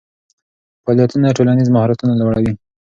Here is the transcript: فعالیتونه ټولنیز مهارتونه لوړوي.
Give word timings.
فعالیتونه 0.83 1.35
ټولنیز 1.37 1.67
مهارتونه 1.75 2.13
لوړوي. 2.21 2.53